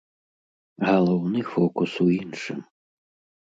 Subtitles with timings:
[0.87, 2.59] Галоўны фокус у іншым.